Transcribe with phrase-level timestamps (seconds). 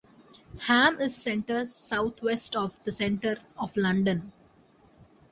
[0.61, 4.31] Ham is centred south-west of the centre of London.